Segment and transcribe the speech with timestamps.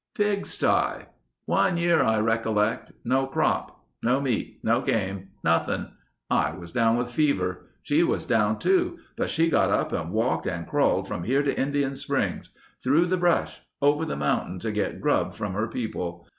[0.15, 1.05] "Pig sty....
[1.45, 3.85] One year I recollect, no crop.
[4.01, 4.59] No meat.
[4.63, 5.27] No game.
[5.43, 5.89] Nothing.
[6.27, 7.67] I was down with fever.
[7.83, 11.55] She was down too, but she got up and walked and crawled from here to
[11.55, 12.49] Indian Springs.
[12.83, 13.61] Through the brush.
[13.79, 16.25] Over the mountain to get grub from her people.